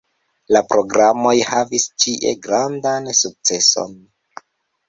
[0.55, 3.95] La programoj havis ĉie grandan sukceson.